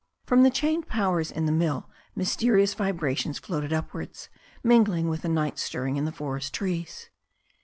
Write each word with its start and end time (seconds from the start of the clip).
From 0.25 0.41
the 0.41 0.49
chained 0.49 0.87
powers 0.87 1.29
in 1.29 1.45
the 1.45 1.51
mill 1.51 1.87
mysterious 2.15 2.73
vibrations 2.73 3.37
floated 3.37 3.71
upwards, 3.71 4.29
mingling 4.63 5.09
with 5.09 5.21
the 5.21 5.29
night 5.29 5.59
stirring 5.59 5.95
in 5.95 6.05
the 6.05 6.11
forest 6.11 6.55
trees. 6.55 7.11